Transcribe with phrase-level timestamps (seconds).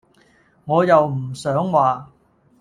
[0.65, 2.11] 我又唔想話